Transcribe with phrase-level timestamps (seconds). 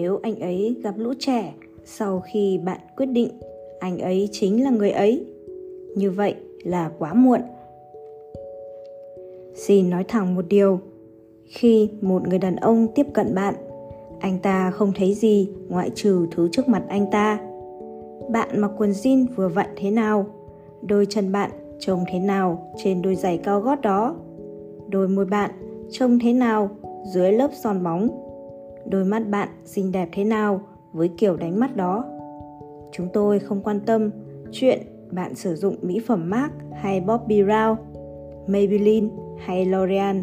[0.00, 3.28] nếu anh ấy gặp lũ trẻ sau khi bạn quyết định
[3.80, 5.26] anh ấy chính là người ấy.
[5.96, 7.40] Như vậy là quá muộn.
[9.54, 10.80] Xin nói thẳng một điều,
[11.44, 13.54] khi một người đàn ông tiếp cận bạn,
[14.20, 17.38] anh ta không thấy gì ngoại trừ thứ trước mặt anh ta.
[18.30, 20.26] Bạn mặc quần jean vừa vặn thế nào,
[20.82, 24.16] đôi chân bạn trông thế nào trên đôi giày cao gót đó,
[24.88, 25.50] đôi môi bạn
[25.90, 26.70] trông thế nào
[27.14, 28.19] dưới lớp son bóng
[28.90, 30.60] đôi mắt bạn xinh đẹp thế nào
[30.92, 32.04] với kiểu đánh mắt đó
[32.92, 34.10] chúng tôi không quan tâm
[34.52, 34.78] chuyện
[35.10, 37.76] bạn sử dụng mỹ phẩm MAC hay Bobbi Brown,
[38.46, 39.08] Maybelline
[39.38, 40.22] hay L'Oreal.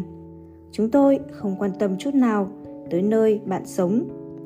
[0.72, 2.48] Chúng tôi không quan tâm chút nào
[2.90, 4.04] tới nơi bạn sống,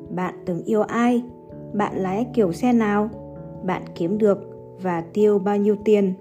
[0.09, 1.23] bạn từng yêu ai,
[1.73, 3.09] bạn lái kiểu xe nào,
[3.63, 4.39] bạn kiếm được
[4.81, 6.13] và tiêu bao nhiêu tiền,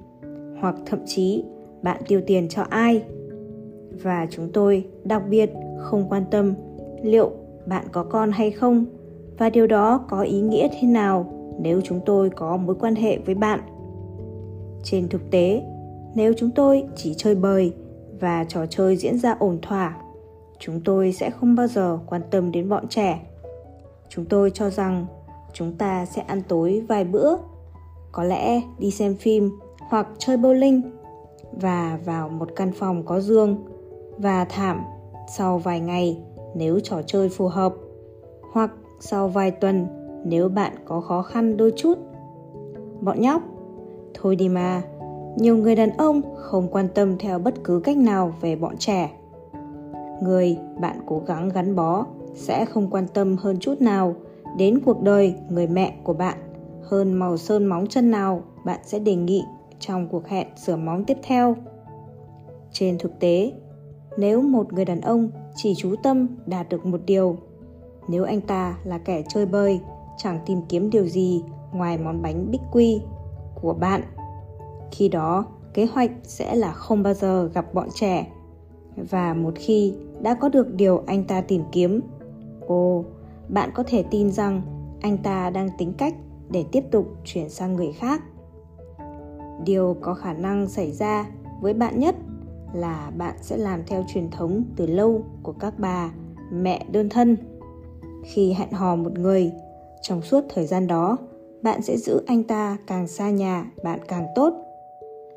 [0.60, 1.44] hoặc thậm chí
[1.82, 3.02] bạn tiêu tiền cho ai.
[4.02, 6.54] Và chúng tôi đặc biệt không quan tâm
[7.02, 7.30] liệu
[7.66, 8.84] bạn có con hay không?
[9.38, 13.18] Và điều đó có ý nghĩa thế nào nếu chúng tôi có mối quan hệ
[13.18, 13.60] với bạn?
[14.82, 15.62] Trên thực tế,
[16.14, 17.72] nếu chúng tôi chỉ chơi bời
[18.20, 19.96] và trò chơi diễn ra ổn thỏa,
[20.58, 23.20] chúng tôi sẽ không bao giờ quan tâm đến bọn trẻ.
[24.08, 25.06] Chúng tôi cho rằng
[25.52, 27.36] chúng ta sẽ ăn tối vài bữa,
[28.12, 30.80] có lẽ đi xem phim hoặc chơi bowling
[31.52, 33.56] và vào một căn phòng có giường
[34.18, 34.80] và thảm
[35.36, 36.22] sau vài ngày
[36.54, 37.74] nếu trò chơi phù hợp.
[38.52, 39.86] Hoặc sau vài tuần,
[40.24, 41.98] nếu bạn có khó khăn đôi chút.
[43.00, 43.42] Bọn nhóc,
[44.14, 44.82] thôi đi mà.
[45.36, 49.10] Nhiều người đàn ông không quan tâm theo bất cứ cách nào về bọn trẻ.
[50.22, 54.14] Người bạn cố gắng gắn bó sẽ không quan tâm hơn chút nào
[54.56, 56.38] đến cuộc đời người mẹ của bạn.
[56.82, 59.44] Hơn màu sơn móng chân nào bạn sẽ đề nghị
[59.78, 61.56] trong cuộc hẹn sửa móng tiếp theo.
[62.72, 63.52] Trên thực tế,
[64.16, 67.36] nếu một người đàn ông chỉ chú tâm đạt được một điều.
[68.08, 69.80] Nếu anh ta là kẻ chơi bơi
[70.18, 71.42] chẳng tìm kiếm điều gì
[71.72, 73.02] ngoài món bánh bích quy
[73.54, 74.02] của bạn.
[74.90, 78.26] Khi đó, kế hoạch sẽ là không bao giờ gặp bọn trẻ.
[78.96, 82.00] Và một khi đã có được điều anh ta tìm kiếm,
[82.66, 83.04] ồ,
[83.48, 84.62] bạn có thể tin rằng
[85.00, 86.14] anh ta đang tính cách
[86.50, 88.22] để tiếp tục chuyển sang người khác.
[89.64, 91.26] Điều có khả năng xảy ra
[91.60, 92.16] với bạn nhất
[92.74, 96.12] là bạn sẽ làm theo truyền thống từ lâu của các bà,
[96.52, 97.36] mẹ đơn thân.
[98.24, 99.52] Khi hẹn hò một người,
[100.02, 101.16] trong suốt thời gian đó,
[101.62, 104.54] bạn sẽ giữ anh ta càng xa nhà bạn càng tốt.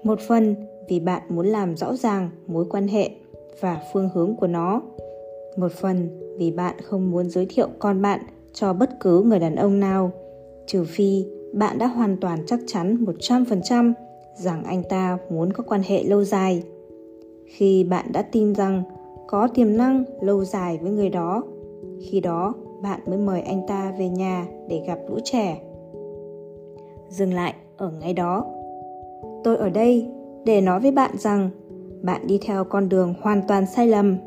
[0.03, 0.55] Một phần
[0.87, 3.09] vì bạn muốn làm rõ ràng mối quan hệ
[3.59, 4.81] và phương hướng của nó.
[5.57, 8.19] Một phần vì bạn không muốn giới thiệu con bạn
[8.53, 10.11] cho bất cứ người đàn ông nào,
[10.67, 13.93] trừ phi bạn đã hoàn toàn chắc chắn 100%
[14.35, 16.63] rằng anh ta muốn có quan hệ lâu dài.
[17.45, 18.83] Khi bạn đã tin rằng
[19.27, 21.43] có tiềm năng lâu dài với người đó,
[22.01, 25.61] khi đó bạn mới mời anh ta về nhà để gặp lũ trẻ.
[27.09, 28.45] Dừng lại ở ngay đó.
[29.43, 30.07] Tôi ở đây
[30.45, 31.49] để nói với bạn rằng
[32.01, 34.17] bạn đi theo con đường hoàn toàn sai lầm.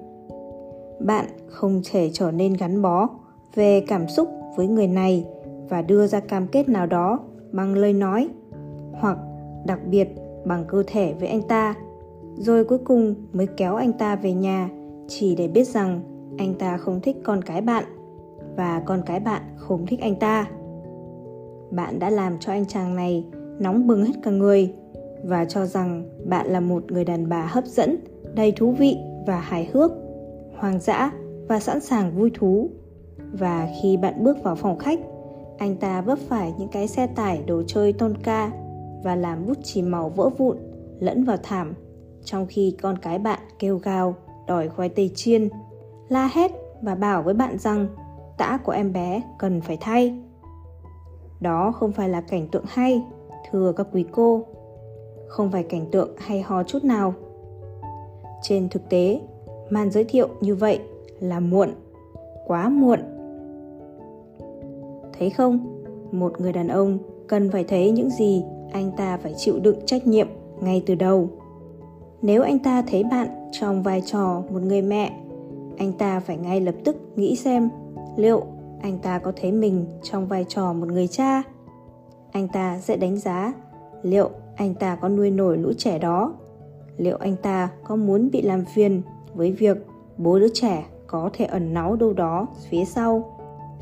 [1.01, 3.09] Bạn không thể trở nên gắn bó
[3.55, 5.25] về cảm xúc với người này
[5.69, 7.19] và đưa ra cam kết nào đó
[7.53, 8.29] bằng lời nói
[8.93, 9.19] hoặc
[9.67, 10.09] đặc biệt
[10.45, 11.75] bằng cơ thể với anh ta
[12.39, 14.71] rồi cuối cùng mới kéo anh ta về nhà,
[15.09, 16.01] chỉ để biết rằng
[16.39, 17.85] anh ta không thích con cái bạn
[18.57, 20.47] và con cái bạn không thích anh ta.
[21.71, 23.25] Bạn đã làm cho anh chàng này
[23.59, 24.73] nóng bừng hết cả người
[25.25, 27.97] và cho rằng bạn là một người đàn bà hấp dẫn,
[28.35, 28.97] đầy thú vị
[29.27, 29.93] và hài hước,
[30.57, 31.13] hoang dã
[31.49, 32.71] và sẵn sàng vui thú.
[33.33, 35.01] Và khi bạn bước vào phòng khách,
[35.59, 38.51] anh ta vấp phải những cái xe tải đồ chơi tôn ca
[39.05, 40.57] và làm bút chì màu vỡ vụn
[41.01, 41.75] lẫn vào thảm
[42.31, 44.15] trong khi con cái bạn kêu gào,
[44.47, 45.49] đòi khoai tây chiên,
[46.09, 46.53] la hét
[46.83, 47.87] và bảo với bạn rằng,
[48.37, 50.19] tã của em bé cần phải thay.
[51.41, 53.03] Đó không phải là cảnh tượng hay,
[53.51, 54.45] thưa các quý cô.
[55.29, 57.15] Không phải cảnh tượng hay ho chút nào.
[58.43, 59.21] Trên thực tế,
[59.71, 60.81] màn giới thiệu như vậy
[61.21, 61.69] là muộn,
[62.47, 63.01] quá muộn.
[65.19, 65.83] Thấy không?
[66.13, 70.07] Một người đàn ông cần phải thấy những gì anh ta phải chịu đựng trách
[70.07, 70.29] nhiệm
[70.61, 71.29] ngay từ đầu
[72.23, 75.21] nếu anh ta thấy bạn trong vai trò một người mẹ,
[75.79, 77.71] anh ta phải ngay lập tức nghĩ xem
[78.17, 78.43] liệu
[78.83, 81.43] anh ta có thấy mình trong vai trò một người cha.
[82.33, 83.53] Anh ta sẽ đánh giá
[84.03, 86.35] liệu anh ta có nuôi nổi lũ trẻ đó,
[86.97, 89.03] liệu anh ta có muốn bị làm phiền
[89.35, 89.77] với việc
[90.17, 93.37] bố đứa trẻ có thể ẩn náu đâu đó phía sau,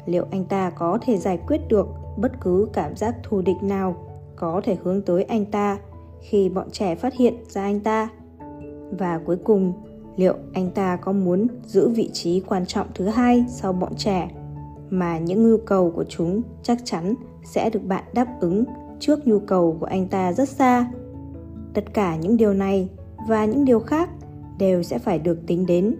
[0.06, 3.96] liệu anh ta có thể giải quyết được bất cứ cảm giác thù địch nào
[4.36, 5.78] có thể hướng tới anh ta
[6.20, 8.08] khi bọn trẻ phát hiện ra anh ta
[8.90, 9.72] và cuối cùng,
[10.16, 14.30] liệu anh ta có muốn giữ vị trí quan trọng thứ hai sau bọn trẻ
[14.90, 18.64] mà những nhu cầu của chúng chắc chắn sẽ được bạn đáp ứng
[19.00, 20.90] trước nhu cầu của anh ta rất xa?
[21.74, 22.88] Tất cả những điều này
[23.28, 24.10] và những điều khác
[24.58, 25.96] đều sẽ phải được tính đến.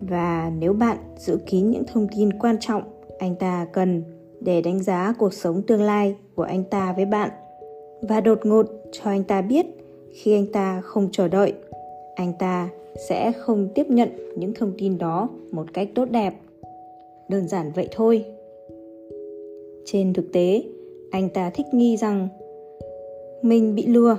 [0.00, 2.82] Và nếu bạn giữ kín những thông tin quan trọng
[3.18, 4.02] anh ta cần
[4.40, 7.30] để đánh giá cuộc sống tương lai của anh ta với bạn
[8.02, 9.66] và đột ngột cho anh ta biết
[10.12, 11.54] khi anh ta không chờ đợi
[12.18, 12.68] anh ta
[13.08, 16.34] sẽ không tiếp nhận những thông tin đó một cách tốt đẹp.
[17.28, 18.24] Đơn giản vậy thôi.
[19.84, 20.62] Trên thực tế,
[21.10, 22.28] anh ta thích nghi rằng
[23.42, 24.16] mình bị lừa.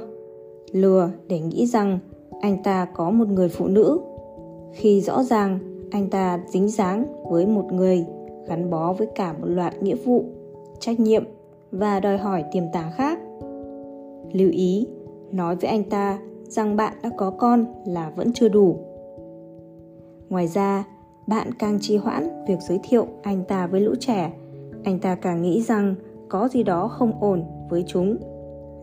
[0.71, 1.99] Lừa để nghĩ rằng
[2.41, 3.99] anh ta có một người phụ nữ.
[4.73, 5.59] Khi rõ ràng,
[5.91, 8.05] anh ta dính dáng với một người
[8.47, 10.23] gắn bó với cả một loạt nghĩa vụ,
[10.79, 11.23] trách nhiệm
[11.71, 13.19] và đòi hỏi tiềm tàng khác.
[14.33, 14.87] Lưu ý,
[15.31, 16.19] nói với anh ta
[16.49, 18.77] rằng bạn đã có con là vẫn chưa đủ.
[20.29, 20.85] Ngoài ra,
[21.27, 24.33] bạn càng trì hoãn việc giới thiệu anh ta với lũ trẻ.
[24.83, 25.95] Anh ta càng nghĩ rằng
[26.29, 28.17] có gì đó không ổn với chúng,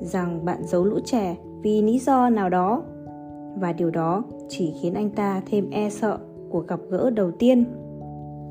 [0.00, 2.82] rằng bạn giấu lũ trẻ vì lý do nào đó.
[3.56, 6.18] Và điều đó chỉ khiến anh ta thêm e sợ
[6.50, 7.64] cuộc gặp gỡ đầu tiên.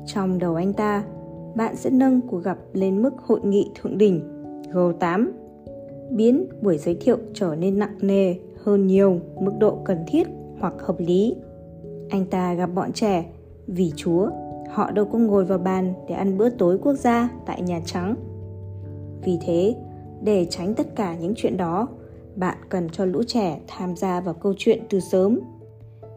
[0.06, 1.04] Trong đầu anh ta,
[1.54, 4.20] bạn sẽ nâng cuộc gặp lên mức hội nghị thượng đỉnh
[4.72, 5.26] G8
[6.10, 8.34] biến buổi giới thiệu trở nên nặng nề
[8.66, 10.26] hơn nhiều mức độ cần thiết
[10.60, 11.36] hoặc hợp lý.
[12.10, 13.24] Anh ta gặp bọn trẻ
[13.66, 14.30] vì Chúa,
[14.70, 18.16] họ đâu có ngồi vào bàn để ăn bữa tối quốc gia tại Nhà Trắng.
[19.24, 19.76] Vì thế,
[20.22, 21.88] để tránh tất cả những chuyện đó,
[22.36, 25.40] bạn cần cho lũ trẻ tham gia vào câu chuyện từ sớm.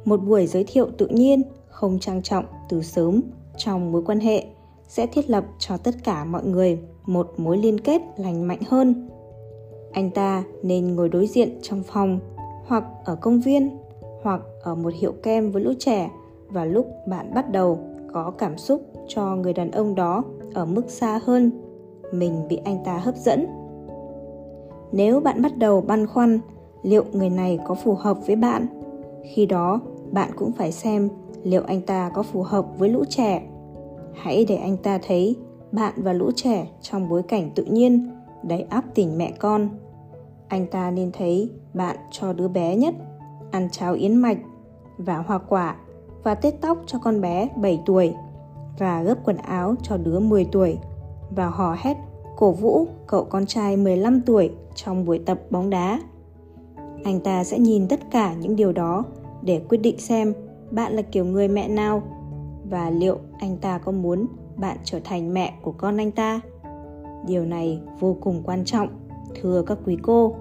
[0.05, 3.21] Một buổi giới thiệu tự nhiên, không trang trọng từ sớm
[3.57, 4.45] trong mối quan hệ
[4.87, 9.09] sẽ thiết lập cho tất cả mọi người một mối liên kết lành mạnh hơn.
[9.91, 12.19] Anh ta nên ngồi đối diện trong phòng
[12.69, 13.77] hoặc ở công viên,
[14.21, 16.11] hoặc ở một hiệu kem với lũ trẻ
[16.47, 17.79] và lúc bạn bắt đầu
[18.13, 20.23] có cảm xúc cho người đàn ông đó
[20.53, 21.51] ở mức xa hơn,
[22.13, 23.47] mình bị anh ta hấp dẫn.
[24.91, 26.39] Nếu bạn bắt đầu băn khoăn
[26.83, 28.67] liệu người này có phù hợp với bạn,
[29.23, 29.81] khi đó
[30.11, 31.09] bạn cũng phải xem
[31.43, 33.49] liệu anh ta có phù hợp với lũ trẻ.
[34.13, 35.35] Hãy để anh ta thấy
[35.71, 38.09] bạn và lũ trẻ trong bối cảnh tự nhiên,
[38.43, 39.69] đầy áp tình mẹ con
[40.49, 42.93] anh ta nên thấy bạn cho đứa bé nhất
[43.51, 44.37] ăn cháo yến mạch
[44.97, 45.75] và hoa quả
[46.23, 48.13] và tết tóc cho con bé 7 tuổi
[48.79, 50.77] và gấp quần áo cho đứa 10 tuổi
[51.29, 51.97] và hò hét
[52.37, 55.99] cổ vũ cậu con trai 15 tuổi trong buổi tập bóng đá.
[57.03, 59.03] Anh ta sẽ nhìn tất cả những điều đó
[59.41, 60.33] để quyết định xem
[60.71, 62.03] bạn là kiểu người mẹ nào
[62.69, 66.41] và liệu anh ta có muốn bạn trở thành mẹ của con anh ta.
[67.27, 68.87] Điều này vô cùng quan trọng,
[69.41, 70.35] thưa các quý cô.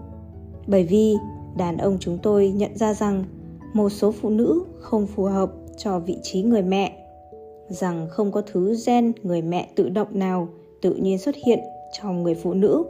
[0.66, 1.14] Bởi vì
[1.56, 3.24] đàn ông chúng tôi nhận ra rằng
[3.72, 6.92] một số phụ nữ không phù hợp cho vị trí người mẹ,
[7.68, 10.48] rằng không có thứ gen người mẹ tự động nào
[10.82, 11.58] tự nhiên xuất hiện
[12.00, 12.84] trong người phụ nữ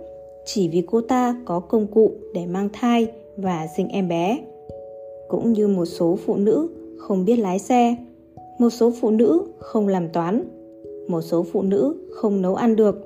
[0.44, 3.06] chỉ vì cô ta có công cụ để mang thai
[3.36, 4.38] và sinh em bé
[5.28, 6.68] cũng như một số phụ nữ
[6.98, 7.96] không biết lái xe,
[8.58, 10.44] một số phụ nữ không làm toán,
[11.08, 12.96] một số phụ nữ không nấu ăn được,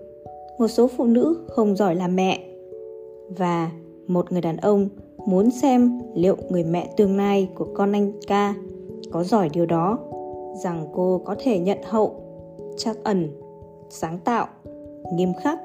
[0.58, 2.51] một số phụ nữ không giỏi làm mẹ
[3.37, 3.70] và
[4.06, 4.88] một người đàn ông
[5.26, 8.55] muốn xem liệu người mẹ tương lai của con anh ca
[9.12, 9.98] có giỏi điều đó,
[10.65, 12.15] rằng cô có thể nhận hậu,
[12.77, 13.29] chắc ẩn,
[13.91, 14.46] sáng tạo,
[15.12, 15.58] nghiêm khắc.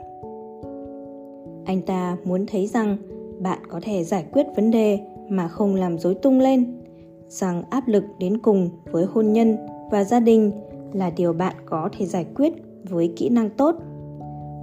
[1.66, 2.98] Anh ta muốn thấy rằng
[3.40, 6.82] bạn có thể giải quyết vấn đề mà không làm rối tung lên,
[7.28, 9.58] rằng áp lực đến cùng với hôn nhân
[9.92, 10.52] và gia đình
[10.94, 12.54] là điều bạn có thể giải quyết
[12.90, 13.76] với kỹ năng tốt.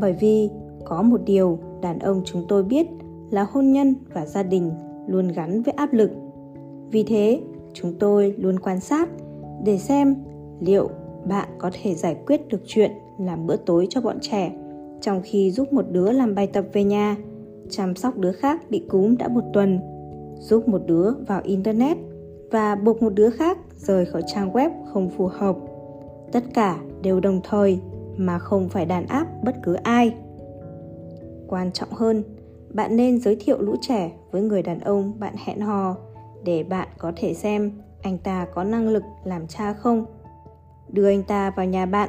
[0.00, 0.50] Bởi vì
[0.84, 2.86] có một điều đàn ông chúng tôi biết
[3.30, 4.70] là hôn nhân và gia đình
[5.06, 6.10] luôn gắn với áp lực.
[6.90, 7.40] Vì thế,
[7.72, 9.08] chúng tôi luôn quan sát
[9.64, 10.14] để xem
[10.60, 10.88] liệu
[11.26, 14.52] bạn có thể giải quyết được chuyện làm bữa tối cho bọn trẻ
[15.04, 17.16] trong khi giúp một đứa làm bài tập về nhà,
[17.70, 19.80] chăm sóc đứa khác bị cúm đã một tuần,
[20.38, 21.96] giúp một đứa vào internet
[22.50, 25.56] và buộc một đứa khác rời khỏi trang web không phù hợp.
[26.32, 27.78] Tất cả đều đồng thời
[28.16, 30.14] mà không phải đàn áp bất cứ ai
[31.54, 32.24] quan trọng hơn.
[32.74, 35.96] Bạn nên giới thiệu lũ trẻ với người đàn ông bạn hẹn hò
[36.44, 40.04] để bạn có thể xem anh ta có năng lực làm cha không.
[40.88, 42.08] Đưa anh ta vào nhà bạn,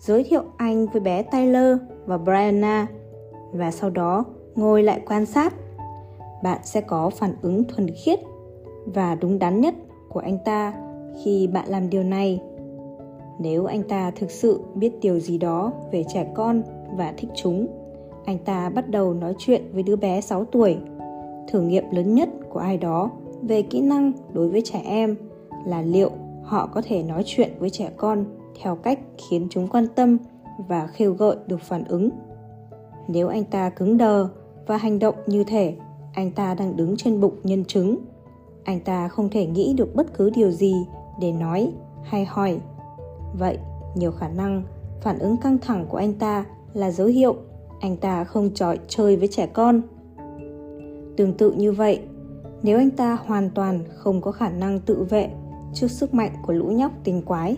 [0.00, 1.76] giới thiệu anh với bé Tyler
[2.06, 2.86] và Brianna
[3.52, 4.24] và sau đó
[4.54, 5.54] ngồi lại quan sát.
[6.42, 8.18] Bạn sẽ có phản ứng thuần khiết
[8.86, 9.74] và đúng đắn nhất
[10.08, 10.74] của anh ta
[11.24, 12.40] khi bạn làm điều này.
[13.40, 16.62] Nếu anh ta thực sự biết điều gì đó về trẻ con
[16.96, 17.85] và thích chúng
[18.26, 20.76] anh ta bắt đầu nói chuyện với đứa bé 6 tuổi.
[21.48, 23.10] Thử nghiệm lớn nhất của ai đó
[23.42, 25.16] về kỹ năng đối với trẻ em
[25.66, 26.10] là liệu
[26.42, 28.24] họ có thể nói chuyện với trẻ con
[28.62, 30.18] theo cách khiến chúng quan tâm
[30.68, 32.10] và khêu gợi được phản ứng.
[33.08, 34.28] Nếu anh ta cứng đờ
[34.66, 35.74] và hành động như thể
[36.14, 37.96] anh ta đang đứng trên bụng nhân chứng,
[38.64, 40.74] anh ta không thể nghĩ được bất cứ điều gì
[41.20, 42.58] để nói hay hỏi.
[43.38, 43.58] Vậy,
[43.94, 44.62] nhiều khả năng
[45.00, 47.36] phản ứng căng thẳng của anh ta là dấu hiệu
[47.80, 49.82] anh ta không trọi chơi với trẻ con.
[51.16, 52.00] Tương tự như vậy,
[52.62, 55.30] nếu anh ta hoàn toàn không có khả năng tự vệ
[55.74, 57.56] trước sức mạnh của lũ nhóc tình quái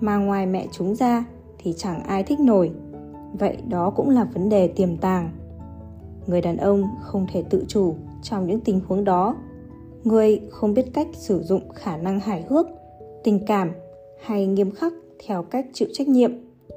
[0.00, 1.24] mà ngoài mẹ chúng ra
[1.58, 2.70] thì chẳng ai thích nổi
[3.38, 5.30] vậy đó cũng là vấn đề tiềm tàng.
[6.26, 9.36] Người đàn ông không thể tự chủ trong những tình huống đó.
[10.04, 12.66] Người không biết cách sử dụng khả năng hài hước
[13.24, 13.72] tình cảm
[14.22, 14.92] hay nghiêm khắc
[15.26, 16.32] theo cách chịu trách nhiệm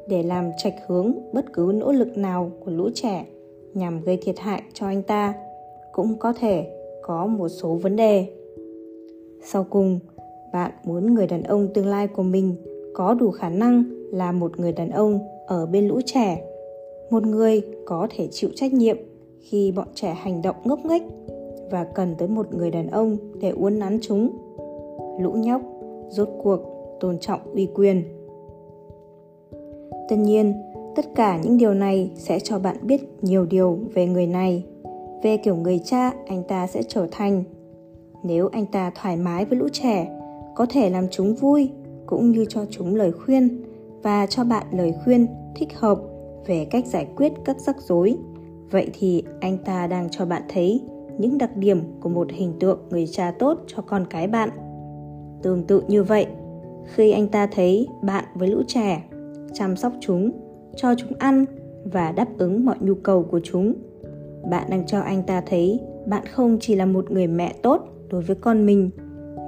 [0.08, 3.26] để làm trạch hướng bất cứ nỗ lực nào của lũ trẻ
[3.74, 5.34] nhằm gây thiệt hại cho anh ta,
[5.92, 6.68] cũng có thể
[7.02, 8.28] có một số vấn đề.
[9.44, 10.00] Sau cùng,
[10.54, 12.56] bạn muốn người đàn ông tương lai của mình
[12.94, 16.42] có đủ khả năng là một người đàn ông ở bên lũ trẻ,
[17.10, 18.98] một người có thể chịu trách nhiệm
[19.42, 21.04] khi bọn trẻ hành động ngốc nghếch
[21.72, 24.30] và cần tới một người đàn ông để uốn nắn chúng.
[25.22, 25.62] Lũ nhóc
[26.10, 26.60] rốt cuộc
[27.00, 28.04] tôn trọng uy quyền
[30.10, 30.54] tất nhiên,
[30.96, 34.64] tất cả những điều này sẽ cho bạn biết nhiều điều về người này.
[35.24, 37.44] Về kiểu người cha, anh ta sẽ trở thành.
[38.24, 40.08] Nếu anh ta thoải mái với lũ trẻ,
[40.56, 41.70] có thể làm chúng vui,
[42.06, 43.62] cũng như cho chúng lời khuyên,
[44.04, 46.02] và cho bạn lời khuyên thích hợp
[46.46, 48.18] về cách giải quyết các rắc rối.
[48.72, 50.82] Vậy thì anh ta đang cho bạn thấy
[51.18, 54.50] những đặc điểm của một hình tượng người cha tốt cho con cái bạn.
[55.42, 56.26] Tương tự như vậy,
[56.86, 59.04] khi anh ta thấy bạn với lũ trẻ
[59.56, 60.32] chăm sóc chúng,
[60.76, 61.46] cho chúng ăn
[61.86, 63.74] và đáp ứng mọi nhu cầu của chúng.
[64.50, 68.22] Bạn đang cho anh ta thấy bạn không chỉ là một người mẹ tốt đối
[68.22, 68.90] với con mình,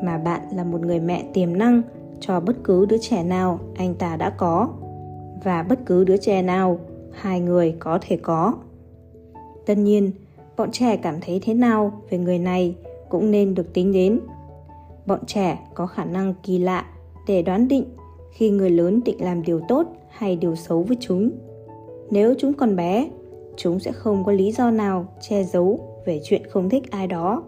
[0.03, 1.81] mà bạn là một người mẹ tiềm năng
[2.19, 4.69] cho bất cứ đứa trẻ nào anh ta đã có.
[5.43, 6.79] Và bất cứ đứa trẻ nào
[7.11, 8.53] hai người có thể có.
[9.65, 10.11] Tất nhiên,
[10.57, 12.75] bọn trẻ cảm thấy thế nào về người này
[13.09, 14.19] cũng nên được tính đến.
[15.05, 16.85] Bọn trẻ có khả năng kỳ lạ
[17.27, 17.85] để đoán định
[18.31, 21.29] khi người lớn định làm điều tốt hay điều xấu với chúng.
[22.11, 23.09] Nếu chúng còn bé,
[23.55, 27.43] chúng sẽ không có lý do nào che giấu về chuyện không thích ai đó.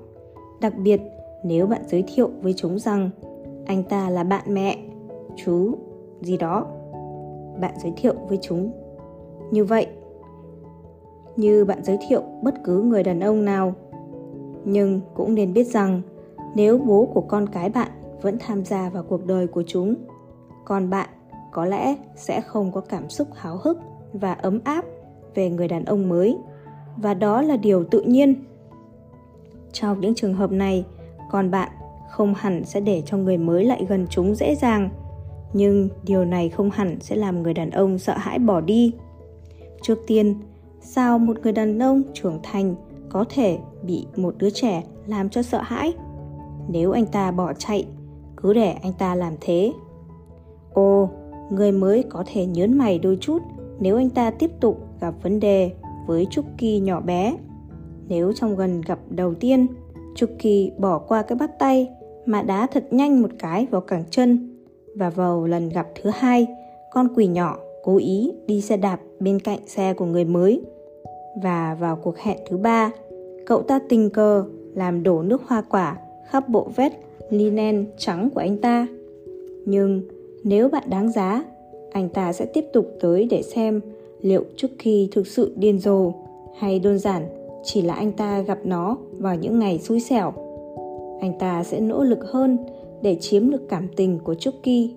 [0.61, 1.01] Đặc biệt,
[1.43, 3.09] nếu bạn giới thiệu với chúng rằng,
[3.65, 4.77] anh ta là bạn mẹ,
[5.35, 5.75] chú,
[6.21, 6.65] gì đó,
[7.61, 8.71] bạn giới thiệu với chúng.
[9.51, 9.87] Như vậy,
[11.35, 13.73] như bạn giới thiệu bất cứ người đàn ông nào,
[14.65, 16.01] nhưng cũng nên biết rằng,
[16.55, 17.89] nếu bố của con cái bạn
[18.21, 19.95] vẫn tham gia vào cuộc đời của chúng
[20.65, 21.09] còn bạn
[21.51, 23.77] có lẽ sẽ không có cảm xúc háo hức
[24.13, 24.85] và ấm áp
[25.35, 26.37] về người đàn ông mới.
[26.97, 28.43] Và đó là điều tự nhiên.
[29.73, 30.85] Trong những trường hợp này,
[31.31, 31.69] còn bạn
[32.09, 34.89] không hẳn sẽ để cho người mới lại gần chúng dễ dàng.
[35.53, 38.93] Nhưng điều này không hẳn sẽ làm người đàn ông sợ hãi bỏ đi.
[39.81, 40.35] Trước tiên,
[40.81, 42.75] sao một người đàn ông trưởng thành
[43.09, 45.93] có thể bị một đứa trẻ làm cho sợ hãi?
[46.69, 47.87] Nếu anh ta bỏ chạy,
[48.37, 49.73] cứ để anh ta làm thế
[50.79, 51.09] ồ
[51.51, 53.41] người mới có thể nhớn mày đôi chút
[53.79, 55.71] nếu anh ta tiếp tục gặp vấn đề
[56.07, 57.37] với Trúc Kỳ nhỏ bé.
[58.07, 59.67] Nếu trong gần gặp đầu tiên,
[60.15, 61.89] Trúc Kỳ bỏ qua cái bắt tay
[62.25, 64.55] mà đá thật nhanh một cái vào cẳng chân
[64.95, 66.47] và vào lần gặp thứ hai,
[66.91, 70.61] con quỷ nhỏ cố ý đi xe đạp bên cạnh xe của người mới.
[71.43, 72.91] Và vào cuộc hẹn thứ ba,
[73.45, 74.45] cậu ta tình cờ
[74.75, 75.97] làm đổ nước hoa quả
[76.29, 76.93] khắp bộ vest
[77.29, 78.87] linen trắng của anh ta.
[79.65, 80.01] Nhưng
[80.43, 81.43] nếu bạn đáng giá,
[81.91, 83.81] anh ta sẽ tiếp tục tới để xem
[84.21, 86.11] liệu Chucky thực sự điên rồ
[86.57, 87.27] hay đơn giản
[87.63, 90.33] chỉ là anh ta gặp nó vào những ngày xui xẻo.
[91.21, 92.57] Anh ta sẽ nỗ lực hơn
[93.01, 94.95] để chiếm được cảm tình của Chucky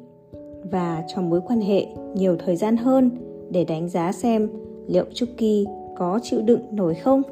[0.70, 3.11] và cho mối quan hệ nhiều thời gian hơn
[3.50, 4.49] để đánh giá xem
[4.87, 7.22] liệu Chucky có chịu đựng nổi không.